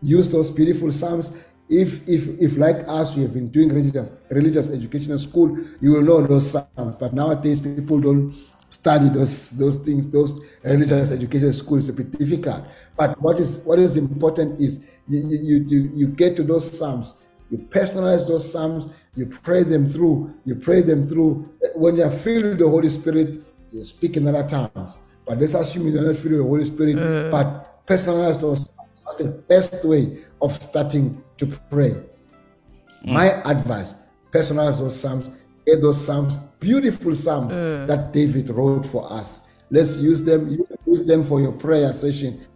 [0.00, 1.32] use those beautiful psalms.
[1.68, 5.92] If if if like us, we have been doing religious religious education in school, you
[5.92, 6.94] will know those psalms.
[7.00, 8.32] But nowadays, people don't
[8.72, 10.08] study those those things.
[10.08, 12.64] Those religious education schools is a bit difficult.
[12.96, 17.16] But what is what is important is you you you, you get to those psalms.
[17.50, 18.88] You personalize those psalms.
[19.14, 20.32] You pray them through.
[20.46, 21.50] You pray them through.
[21.74, 24.96] When you are filled with the Holy Spirit, you speak in other tongues.
[25.26, 26.96] But let's assume you're not filled with the Holy Spirit.
[26.96, 27.30] Mm.
[27.30, 28.70] But personalize those.
[28.70, 29.02] Psalms.
[29.04, 31.94] That's the best way of starting to pray.
[33.04, 33.96] My advice:
[34.30, 35.28] personalize those psalms.
[35.66, 37.86] Get those psalms, beautiful psalms eh.
[37.86, 39.42] that David wrote for us.
[39.70, 40.50] Let's use them.
[40.50, 42.46] You use them for your prayer session.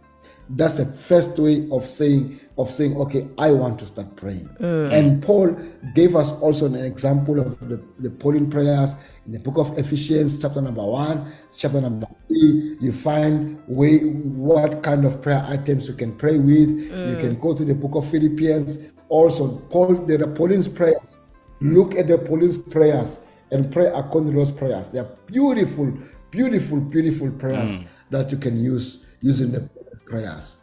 [0.49, 4.49] That's the first way of saying of saying, okay, I want to start praying.
[4.59, 4.97] Eh.
[4.97, 5.55] And Paul
[5.93, 10.41] gave us also an example of the, the Pauline prayers in the book of Ephesians,
[10.41, 12.77] chapter number one, chapter number three.
[12.81, 16.71] You find way what kind of prayer items you can pray with.
[16.71, 17.19] You eh.
[17.19, 18.79] can go to the book of Philippians.
[19.09, 21.26] Also, Paul, there are Pauline's prayers.
[21.59, 23.19] Look at the Pauline's prayers
[23.51, 24.89] and pray according to those prayers.
[24.89, 25.91] They are beautiful,
[26.31, 27.77] beautiful, beautiful prayers
[28.11, 29.61] that you can use using the
[30.05, 30.57] prayers.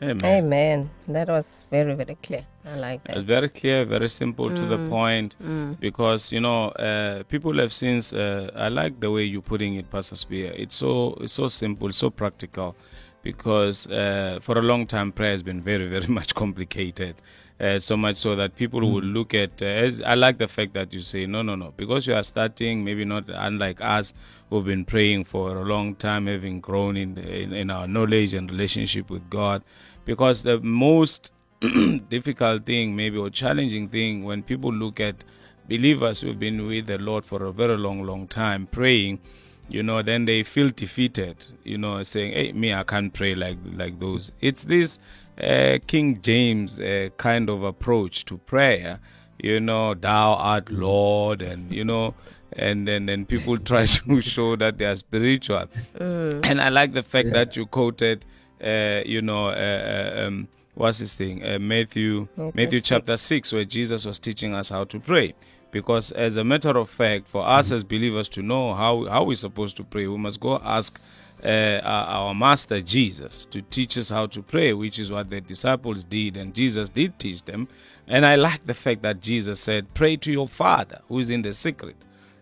[0.00, 0.24] Amen.
[0.24, 0.90] Amen.
[1.08, 2.46] That was very, very clear.
[2.64, 3.24] I like Uh, that.
[3.24, 4.68] very clear, very simple to Mm.
[4.68, 5.36] the point.
[5.80, 8.12] Because you know, uh, people have since.
[8.12, 10.52] Uh, I like the way you're putting it, Pastor Spear.
[10.56, 12.76] It's so it's so simple, so practical.
[13.24, 17.16] Because uh, for a long time, prayer has been very, very much complicated.
[17.60, 20.74] Uh, so much so that people will look at uh, as I like the fact
[20.74, 24.14] that you say no no no because you are starting maybe not unlike us
[24.48, 28.48] who've been praying for a long time having grown in, in in our knowledge and
[28.48, 29.64] relationship with God
[30.04, 31.32] because the most
[32.08, 35.24] difficult thing, maybe, or challenging thing when people look at
[35.68, 39.18] believers who've been with the Lord for a very long, long time praying,
[39.68, 43.58] you know, then they feel defeated, you know, saying, "Hey, me, I can't pray like
[43.74, 45.00] like those." It's this
[45.40, 49.00] uh, King James uh, kind of approach to prayer,
[49.38, 52.14] you know, "Thou art Lord," and you know.
[52.54, 55.66] And then, then people try to show that they are spiritual,
[56.00, 58.24] and I like the fact that you quoted,
[58.64, 61.44] uh, you know, uh, um, what's this thing?
[61.44, 62.88] Uh, Matthew, Matthew Matthew six.
[62.88, 65.34] chapter 6, where Jesus was teaching us how to pray.
[65.70, 69.34] Because, as a matter of fact, for us as believers to know how, how we're
[69.36, 70.98] supposed to pray, we must go ask
[71.44, 76.04] uh, our, Master Jesus to teach us how to pray, which is what the disciples
[76.04, 77.68] did, and Jesus did teach them.
[78.06, 81.42] And I like the fact that Jesus said, Pray to your Father who is in
[81.42, 81.96] the secret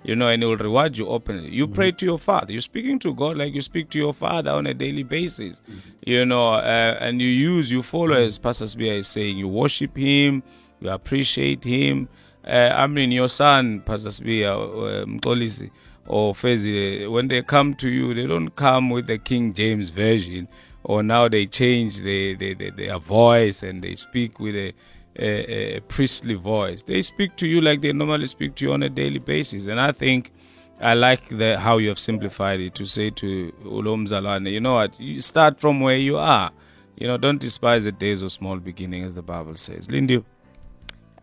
[0.07, 1.51] you know, and He will reward you openly.
[1.51, 2.53] You pray to your father.
[2.53, 5.63] You're speaking to God like you speak to your father on a daily basis,
[6.07, 9.97] you know, uh, and you use, you follow, as Pastor Spear is saying, you worship
[9.97, 10.45] him,
[10.81, 12.09] you appreciate him.
[12.47, 15.73] Uh, I mean, your son, Pastor Spear, uh, Mxolisi,
[16.09, 20.49] or Fezi, when they come to you, they don't come with the King James Version,
[20.85, 24.75] or now they change their, their, their, their voice and they speak with a
[25.19, 26.83] a, a priestly voice.
[26.83, 29.66] They speak to you like they normally speak to you on a daily basis.
[29.66, 30.33] And I think
[30.81, 34.75] I like the, how you have simplified it to say to Ulom Zalane, you know
[34.75, 36.51] what, you start from where you are.
[36.97, 39.90] You know, don't despise the days of small beginning, as the Bible says.
[39.90, 40.23] Lindy,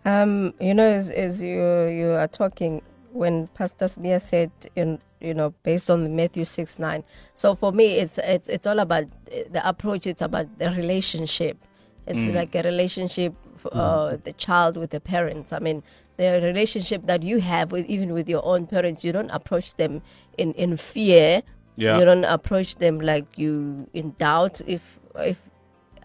[0.06, 2.82] Um, you know, as, as you you are talking,
[3.14, 7.04] when Pastor Smia said, in, you know, based on Matthew six nine.
[7.36, 10.08] So for me, it's it's it's all about the approach.
[10.08, 11.58] It's about the relationship.
[12.06, 13.34] It's like a relationship,
[13.72, 15.54] uh, the child with the parents.
[15.54, 15.84] I mean,
[16.18, 19.06] the relationship that you have with even with your own parents.
[19.06, 20.02] You don't approach them
[20.38, 21.44] in in fear.
[21.76, 21.98] Yeah.
[21.98, 25.38] You don't approach them like you in doubt if if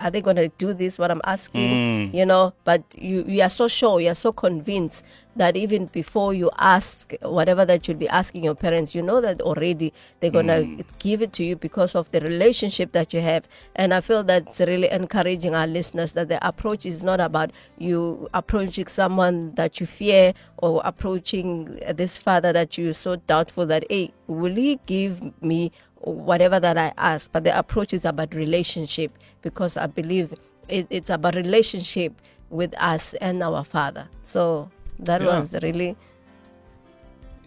[0.00, 0.98] are they going to do this?
[0.98, 2.14] What i'm asking mm.
[2.14, 5.04] you know but you you are so sure you are so convinced
[5.38, 9.40] that even before you ask whatever that you'll be asking your parents you know that
[9.40, 10.84] already they're going to mm.
[10.98, 13.46] give it to you because of the relationship that you have.
[13.76, 18.28] And i feel that's really encouraging our listeners that the approach is not about you
[18.34, 24.12] approaching someone that you fear or approaching this father that you're so doubtful that hey
[24.26, 27.30] will he give me whatever that I ask.
[27.32, 30.34] But the approach is about relationship because I believe
[30.68, 32.12] it, it's about relationship
[32.50, 34.08] with us and our Father.
[34.22, 35.38] So that Yeah.
[35.38, 35.96] was really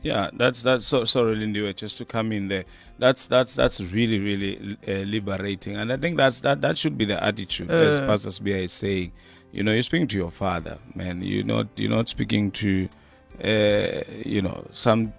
[0.04, 2.66] Yeah, that's that's so sorry, Lindy, just to come in there.
[2.98, 7.06] That's that's that's really really uh, liberating, and I think that's that that should be
[7.06, 9.12] the attitude, as Pastor Sbia is saying.
[9.52, 11.22] You know, you're speaking to your father, man.
[11.22, 12.90] You're not you're not speaking to,
[13.44, 15.14] uh, you know, some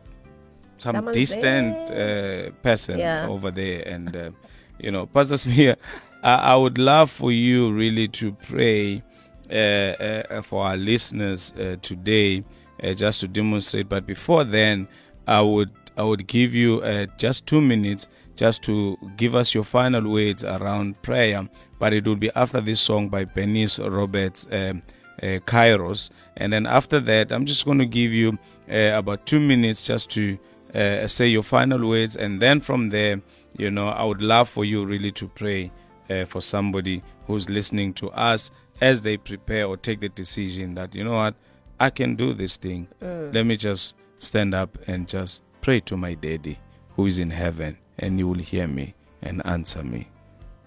[0.83, 3.27] some distant uh, person Yeah.
[3.29, 4.31] over there, and uh,
[4.79, 5.77] you know, Pastor Sbia,
[6.23, 9.03] I, I would love for you really to pray
[9.51, 12.45] uh, uh, for our listeners uh, today,
[12.83, 13.88] uh, just to demonstrate.
[13.88, 14.88] But before then,
[15.27, 19.64] I would I would give you uh, just two minutes just to give us your
[19.64, 21.47] final words around prayer.
[21.79, 24.83] But it will be after this song by Bernice Roberts, um,
[25.23, 26.11] uh, Kairos.
[26.37, 28.38] And then after that, I'm just going to give you
[28.71, 30.38] uh, about two minutes just to
[30.75, 32.17] uh, say your final words.
[32.17, 33.21] And then from there,
[33.57, 35.71] you know, I would love for you really to pray
[36.11, 40.95] uh, for somebody who's listening to us as they prepare or take the decision that,
[40.95, 41.35] you know what,
[41.79, 42.89] I can do this thing.
[43.01, 46.59] Let me just stand up and just pray to my daddy
[46.97, 50.09] who is in heaven and he will hear me and answer me.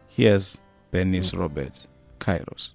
[0.07, 0.59] Here's
[0.91, 1.87] Bernice Roberts,
[2.19, 2.71] Kairos.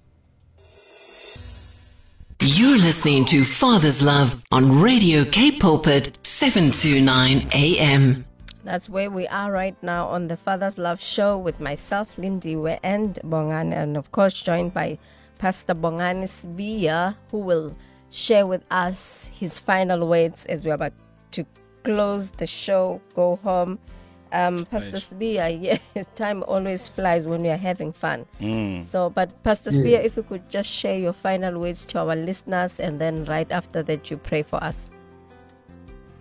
[2.43, 8.25] You're listening to Father's Love on Radio K Pulpit 729 AM.
[8.63, 13.19] That's where we are right now on the Father's Love Show with myself, Lindiwe, and
[13.23, 14.97] Bongani, and of course joined by
[15.37, 17.77] Pastor Bongani Sibiya, who will
[18.09, 20.93] share with us his final words as we're about
[21.33, 21.45] to
[21.83, 23.77] close the show, go home.
[24.31, 25.07] Um, Pastor Nice.
[25.07, 25.61] Sibiya,
[25.95, 28.25] yeah, time always flies when we are having fun.
[28.83, 32.79] So, but Pastor Sibiya, if you could just share your final words to our listeners,
[32.79, 34.89] and then right after that, you pray for us.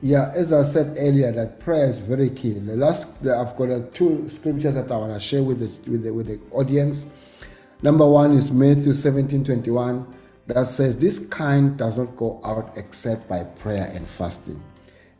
[0.02, 2.54] Yeah, as I said earlier, that prayer is very key.
[2.54, 6.04] The last, I've got uh, two scriptures that I want to share with the, with
[6.04, 7.04] the with the audience.
[7.82, 10.06] Number one is Matthew seventeen twenty one,
[10.46, 14.62] that says, "This kind does not go out except by prayer and fasting."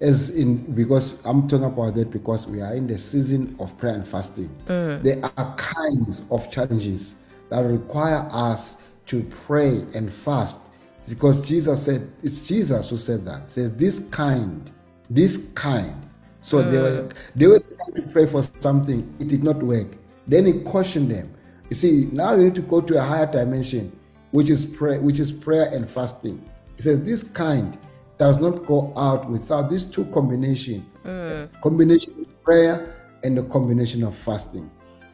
[0.00, 3.94] As in, because I'm talking about that because we are in the season of prayer
[3.94, 4.48] and fasting.
[4.66, 5.02] Mm.
[5.02, 7.16] There are kinds of challenges
[7.50, 10.60] that require us to pray and fast
[11.08, 13.42] because Jesus said, it's Jesus who said that.
[13.44, 14.70] He says, this kind,
[15.10, 16.08] this kind.
[16.42, 17.12] So they were mm.
[17.36, 19.88] they were trying to pray for something, it did not work.
[20.26, 21.34] Then he cautioned them.
[21.68, 23.96] You see, now you need to go to a higher dimension,
[24.30, 26.48] which is prayer, which is prayer and fasting.
[26.76, 27.76] He says, This kind
[28.20, 30.84] does not go out without these two combination.
[31.06, 31.58] Mm.
[31.62, 34.70] Combination of prayer and the combination of fasting.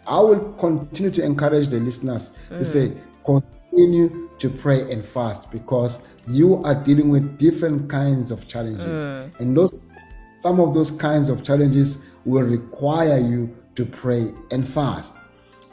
[0.09, 2.67] I will continue to encourage the listeners to mm.
[2.67, 2.93] say,
[3.25, 9.07] continue to pray and fast because you are dealing with different kinds of challenges.
[9.09, 9.41] Mm.
[9.41, 9.81] And those
[10.39, 15.15] some of those kinds of challenges will require you to pray and fast.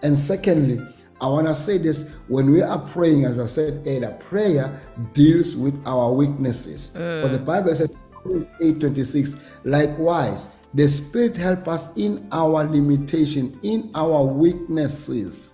[0.03, 0.79] And secondly,
[1.23, 4.81] I want to say this when we are praying, as I said earlier, prayer
[5.13, 6.91] deals with our weaknesses.
[6.93, 7.21] Uh.
[7.21, 7.93] For the Bible says,
[8.25, 15.53] 826, likewise, the Spirit help us in our limitation, in our weaknesses.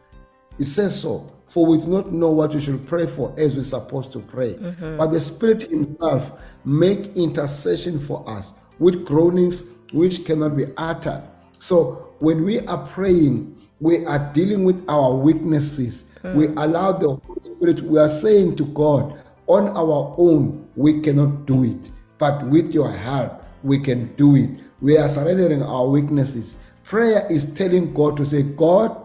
[0.57, 1.31] It says so.
[1.45, 4.55] For we do not know what we should pray for as we're supposed to pray.
[4.55, 4.95] Uh-huh.
[4.97, 6.31] But the Spirit Himself
[6.65, 11.21] make intercession for us with groanings which cannot be uttered.
[11.59, 16.05] So when we are praying, we are dealing with our weaknesses.
[16.21, 16.35] Hmm.
[16.35, 21.45] We allow the Holy Spirit, we are saying to God, on our own, we cannot
[21.45, 21.91] do it.
[22.17, 24.49] But with your help, we can do it.
[24.81, 26.57] We are surrendering our weaknesses.
[26.83, 28.95] Prayer is telling God to say, God,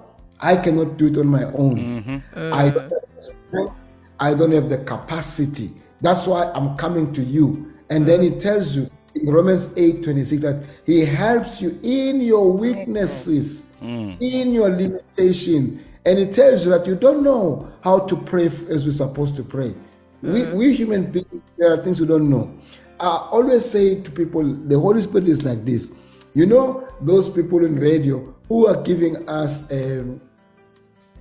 [0.41, 1.77] I cannot do it on my own.
[2.03, 2.55] Mm-hmm.
[2.55, 3.73] I don't have the strength.
[4.21, 5.71] I don't have the capacity.
[6.01, 7.73] That's why I'm coming to you.
[7.91, 12.53] And then he tells you in Romans 8 26 that he helps you in your
[12.53, 15.85] weaknesses, in your limitation.
[16.07, 19.43] And it tells you that you don't know how to pray as we're supposed to
[19.43, 19.75] pray.
[20.23, 22.55] We, we human beings, there are things we don't know.
[22.99, 25.91] I always say to people, the Holy Spirit is like this.
[26.35, 30.21] You know, those people in radio who are giving us um,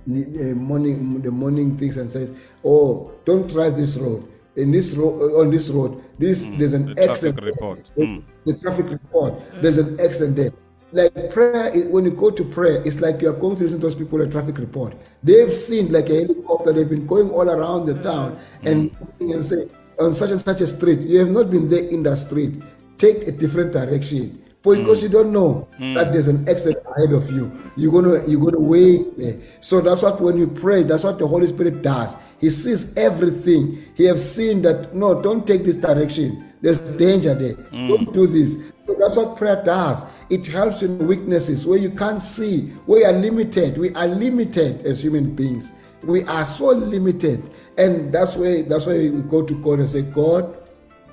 [0.06, 2.30] the uh, morning the morning things and says,
[2.64, 4.28] "Oh, don't drive this road.
[4.56, 7.42] In this road, on this road, this there's an the traffic accident.
[7.42, 7.90] report.
[7.96, 8.22] Mm.
[8.44, 9.34] the traffic report.
[9.62, 10.52] There's an accident there.
[10.94, 13.80] Like prayer, is- when you go to prayer, it's like you are going to listen
[13.80, 14.94] to those people a traffic report.
[15.24, 16.72] They've seen like a helicopter.
[16.72, 19.34] They've been going all around the town and mm.
[19.34, 21.00] and say on such and such a street.
[21.00, 22.62] You have not been there in that street.
[22.96, 24.40] Take a different direction.
[24.62, 25.02] Because mm.
[25.02, 25.96] you don't know mm.
[25.96, 27.50] that there's an accident ahead of you.
[27.76, 29.36] You're gonna you're gonna wait there.
[29.60, 32.16] So that's what when you pray, that's what the Holy Spirit does.
[32.38, 33.82] He sees everything.
[33.96, 36.52] He has seen that no, don't take this direction.
[36.62, 37.54] There's danger there.
[37.88, 38.56] Don't do this.
[38.86, 40.04] That's what prayer does.
[40.30, 43.78] It helps in weaknesses where you can't see, where you are limited.
[43.78, 45.72] We are limited as human beings.
[46.02, 47.50] We are so limited.
[47.78, 50.56] And that's why that's why we go to God and say, God,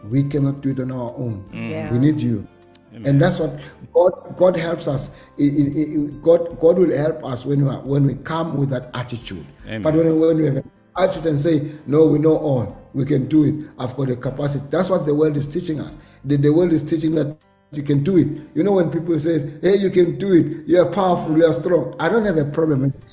[0.09, 1.49] we cannot do it on our own.
[1.53, 1.91] Yeah.
[1.91, 2.45] We need you.
[2.93, 3.57] And that's what
[3.93, 5.11] God God helps us.
[5.37, 8.69] It- it- it- God God will help us when we are, when we come with
[8.71, 9.45] that attitude.
[9.65, 9.81] Amen.
[9.81, 13.27] But when, when we have an attitude and say, No, we know all, we can
[13.29, 13.55] do it.
[13.79, 14.65] I've got the capacity.
[14.69, 15.93] That's what the world is teaching us.
[16.25, 17.37] The, the world is teaching that
[17.71, 18.27] you can do it.
[18.53, 21.53] You know, when people say, Hey, you can do it, you are powerful, you are
[21.53, 21.95] strong.
[21.99, 23.03] I don't have a problem with it.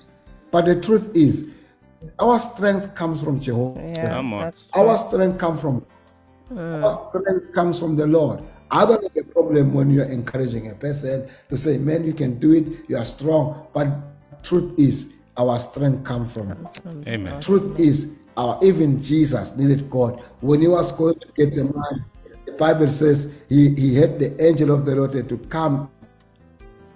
[0.51, 1.47] But the truth is,
[2.19, 3.81] our strength comes from Jehovah.
[3.81, 4.83] Yeah, that's true.
[4.83, 5.87] Our strength comes from
[6.49, 6.85] hmm.
[6.85, 8.43] our strength comes from the Lord.
[8.71, 12.39] I don't have a problem when you're encouraging a person to say, man, you can
[12.39, 13.67] do it, you are strong.
[13.73, 13.89] But
[14.43, 16.69] truth is, our strength comes from
[17.07, 17.41] Amen.
[17.41, 20.23] Truth is, our even Jesus needed God.
[20.41, 22.18] When he was going to get a man, the
[22.59, 25.91] Bible says he, he had the angel of the Lord to come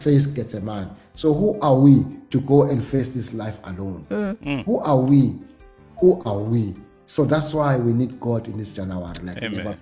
[0.01, 0.95] face get a man.
[1.15, 4.07] So who are we to go and face this life alone?
[4.11, 4.65] Mm.
[4.65, 5.39] Who are we?
[6.01, 6.75] Who are we?
[7.07, 9.13] So that's why we need God in this January.
[9.23, 9.57] Like Amen.
[9.57, 9.79] never.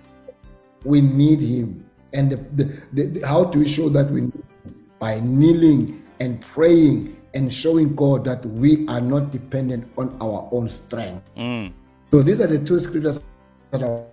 [0.83, 1.89] We need Him.
[2.13, 4.89] And the, the, the, the- how do we show that we need Him?
[4.99, 10.67] By kneeling and praying and showing God that we are not dependent on our own
[10.67, 11.23] strength.
[11.37, 11.71] Mm.
[12.11, 13.19] So these are the two scriptures
[13.71, 14.05] that are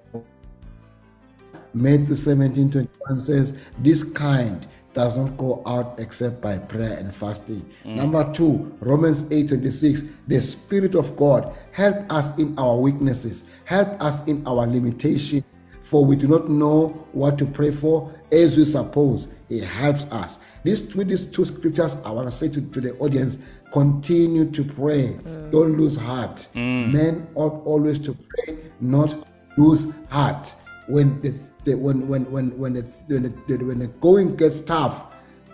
[1.81, 7.65] Matthew 17 21 says, This kind does not go out except by prayer and fasting.
[7.85, 7.95] Mm.
[7.95, 14.03] Number two, Romans 8 26, the Spirit of God help us in our weaknesses, help
[14.03, 15.45] us in our limitation,
[15.83, 19.29] for we do not know what to pray for as we suppose.
[19.49, 20.41] He helps us.
[20.65, 23.39] These with these two scriptures, I want to say to, to the audience,
[23.73, 25.11] continue to pray.
[25.11, 25.53] Mm.
[25.53, 26.49] Don't lose heart.
[26.55, 26.93] Mm.
[26.93, 29.15] Men ought always to pray, not
[29.57, 30.55] lose heart
[30.89, 31.35] when the,
[31.65, 35.05] the when when when when the, when the, when the going gets tough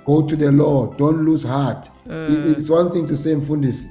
[0.04, 1.90] go to the lord don't lose heart.
[2.06, 2.58] It- mm.
[2.58, 3.90] it's one thing to say mfundisi.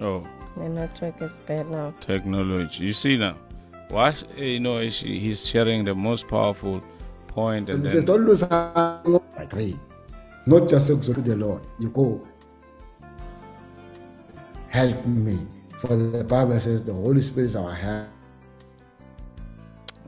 [0.00, 1.92] Oh, The network is bad now.
[2.00, 2.84] technology.
[2.84, 3.36] You see now,
[3.88, 6.82] what eh, you know, is he's sharing the most powerful
[7.28, 9.22] point, and he says don't lose heart.
[9.38, 9.78] I pray
[10.46, 11.62] not just say to the lord.
[11.78, 12.26] You go.
[14.68, 15.46] Help me
[15.80, 18.08] for the bible says the holy spirit is our help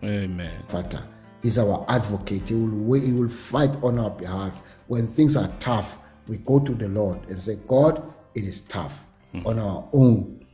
[0.05, 0.51] Amen.
[0.69, 1.03] Father.
[1.43, 2.49] He's our advocate.
[2.49, 4.61] He will he will fight on our behalf.
[4.89, 8.03] When things are tough, we go to the Lord and say, God,
[8.35, 9.07] it is tough.
[9.33, 9.47] Hmm.
[9.47, 10.45] On our own,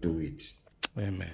[0.00, 0.52] do it.
[0.98, 1.30] Amen.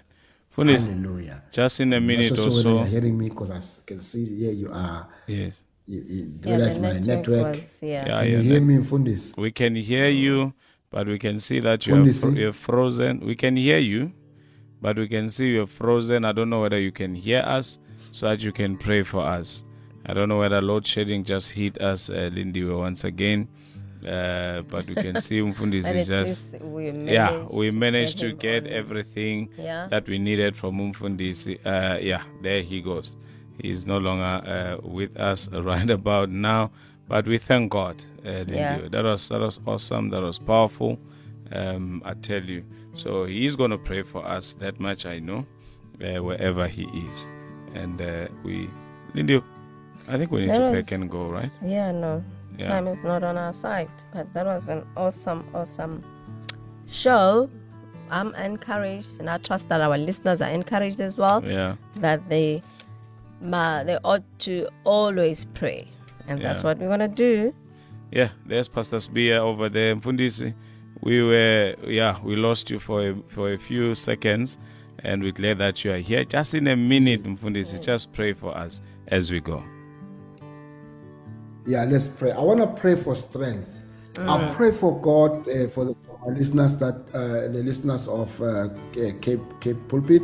[0.54, 1.42] Funis, Hallelujah.
[1.50, 4.52] just in a minute so, or so you're hearing me, because I can see here
[4.52, 5.08] you are.
[5.26, 5.54] Yes.
[5.86, 7.56] You, you, Yeah, that's my network.
[7.56, 8.06] was, yeah.
[8.06, 8.38] Yeah, Can yeah.
[8.38, 9.36] you hear me, Fundis?
[9.36, 10.54] We can hear you,
[10.90, 12.20] but we can see that you are Fundisi.
[12.20, 13.20] fro- you're frozen.
[13.20, 14.12] We can hear you,
[14.82, 16.24] but we can see you're frozen.
[16.24, 17.78] I don't know whether you can hear us
[18.10, 19.62] so that you can pray for us.
[20.06, 23.48] I don't know whether load shedding just hit us, uh, Lindy, once again.
[24.04, 26.52] Uh, but we can see Mfundis But is just.
[26.52, 29.88] least we Yeah, managed we to managed get to get everything Yeah.
[29.88, 31.58] that we needed from Mfundisi.
[31.64, 33.14] Uh, yeah, there he goes.
[33.62, 36.72] He's no longer uh, with us right about now,
[37.10, 37.96] but we thank God.
[38.24, 38.88] Uh, Yeah.
[38.94, 40.08] That was that was awesome.
[40.10, 40.98] That was powerful.
[41.52, 42.62] Um, I tell you.
[42.94, 44.54] So he's going to pray for us.
[44.62, 45.40] That much I know,
[46.00, 47.26] uh, wherever he is,
[47.74, 48.68] and uh, we,
[49.14, 49.42] Lindy,
[50.08, 51.50] I think we need That to was- pack and go, right?
[51.62, 52.22] Yeah, no.
[52.58, 52.68] Yeah.
[52.68, 53.90] Time is not on our side.
[54.12, 56.02] But that was an awesome, awesome
[56.86, 57.48] show.
[58.10, 61.42] I'm encouraged, and I trust that our listeners are encouraged as well.
[61.44, 61.76] Yeah.
[61.96, 62.60] That they,
[63.40, 65.86] ma, they ought to always pray,
[66.30, 66.68] and that's Yeah.
[66.68, 67.52] what we're gonna do.
[68.12, 69.94] Yeah, there's Pastor Sibiya over there.
[69.94, 70.54] Mfundisi,
[71.02, 74.58] we were, yeah, we lost you for a, for a few seconds,
[75.04, 76.24] and we're glad that you are here.
[76.24, 79.62] Just in a minute, Mfundisi, just pray for us as we go.
[81.66, 82.32] Yeah, let's pray.
[82.32, 83.68] I want to pray for strength.
[84.18, 88.68] I pray for God uh, for the for listeners that uh, the listeners of uh,
[88.92, 90.22] K K Pulpit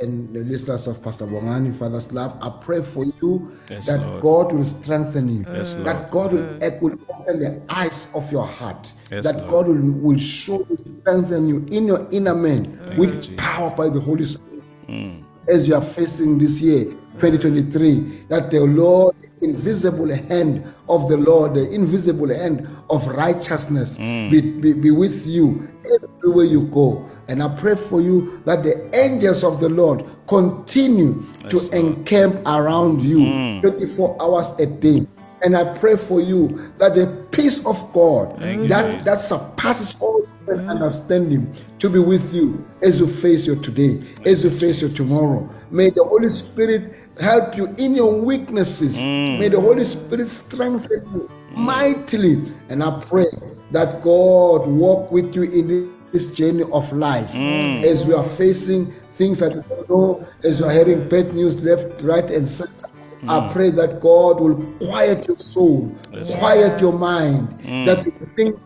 [0.00, 2.36] and the listeners of Pastor Bongani, Father's Love.
[2.40, 4.20] I pray for you Yes, that Lord.
[4.20, 5.44] God will strengthen you.
[5.52, 6.10] Yes, that Lord.
[6.10, 8.92] God will, act- will open the eyes of your heart.
[9.10, 9.50] Yes, that Lord.
[9.50, 13.34] God will, will show you, strengthen you in your inner man you, with Jesus.
[13.36, 14.50] power by the Holy Spirit
[14.88, 15.22] mm.
[15.48, 16.84] as you are facing this year
[17.18, 23.98] 2023 that the lord the invisible hand of the lord the invisible hand of righteousness
[23.98, 24.30] mm.
[24.30, 25.68] be, be, be with you
[26.02, 31.24] everywhere you go and i pray for you that the angels of the lord continue
[31.48, 33.60] to encamp around you mm.
[33.62, 35.06] 24 hours a day
[35.42, 39.04] and I pray for you that the peace of God Thank that, Jesus.
[39.04, 44.44] that surpasses all human understanding to be with you as you face your today, as
[44.44, 45.48] you face your tomorrow.
[45.70, 48.96] May the Holy Spirit help you in your weaknesses.
[48.96, 49.38] Mm.
[49.38, 51.56] May the Holy Spirit strengthen you mm.
[51.56, 52.42] mightily.
[52.68, 53.26] And I pray
[53.70, 57.32] that God walk with you in this journey of life.
[57.32, 57.84] Mm.
[57.84, 61.60] As we are facing things that we don't know, as you are hearing bad news
[61.60, 62.86] left, right, and center.
[63.28, 63.52] I mm.
[63.52, 65.94] pray that God will quiet your soul,
[66.38, 67.86] quiet your mind, mm.
[67.86, 68.58] that you think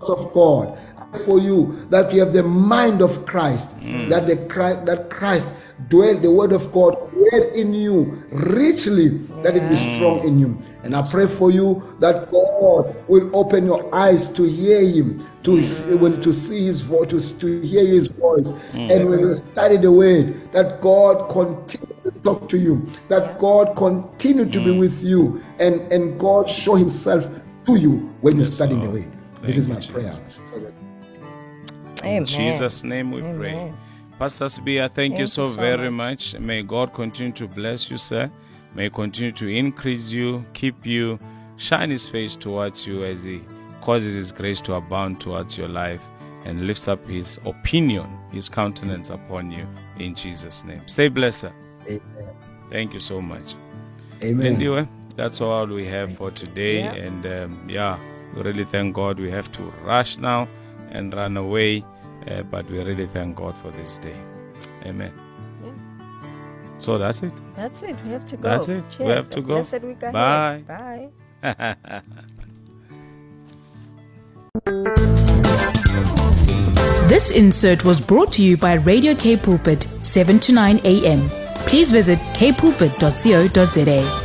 [0.00, 0.78] of God.
[1.24, 3.70] For you that you have the mind of Christ
[4.08, 5.52] that the Christ, that Christ
[5.88, 9.08] dwell the word of God dwell in you richly,
[9.42, 10.60] that it be strong in you.
[10.82, 15.62] And I pray for you that God will open your eyes to hear Him, to
[15.64, 15.98] see, mm.
[15.98, 18.94] when to see His voice, to, to hear His voice, mm.
[18.94, 23.76] and when you study the Word, that God continue to talk to you, that God
[23.76, 24.80] continue to be mm.
[24.80, 27.28] with you, and and God show Himself
[27.66, 28.92] to you when you study the Lord.
[28.92, 29.12] Word.
[29.42, 30.10] This is you, my prayer.
[30.10, 30.42] Jesus.
[32.02, 32.16] Amen.
[32.18, 33.72] In Jesus' name we pray.
[34.18, 36.38] Pastor Sibiya, thank, you so, you so very much.
[36.38, 38.30] May God continue to bless you, sir.
[38.74, 41.18] May continue to increase you, keep you,
[41.56, 43.42] shine his face towards you as he
[43.80, 46.02] causes his grace to abound towards your life
[46.44, 49.66] and lifts up his opinion, his countenance upon you
[49.98, 50.82] in Jesus' name.
[50.86, 51.52] Stay blessed, sir.
[51.86, 52.34] Amen.
[52.70, 53.54] Thank you so much.
[54.22, 54.54] Amen.
[54.54, 56.78] Anyway, that's all we have for today.
[56.80, 56.94] Yeah.
[56.94, 57.98] And um, yeah,
[58.34, 59.18] we really thank God.
[59.18, 60.48] We have to rush now
[60.90, 61.84] and run away,
[62.30, 64.16] uh, but we really thank God for this day.
[64.84, 65.12] Amen.
[65.62, 65.70] Yeah.
[66.78, 67.32] So that's it.
[67.54, 67.96] That's it.
[68.04, 68.48] We have to go.
[68.48, 68.84] That's it.
[68.84, 69.16] We Cheers.
[69.16, 69.54] have to go.
[69.54, 70.12] Blessed week ahead.
[70.12, 71.10] Bye.
[71.42, 71.76] Bye.
[77.06, 81.28] This insert was brought to you by Radio K Pulpit, 7 to 9 a.m.
[81.66, 84.23] Please visit kpulpit.co.za.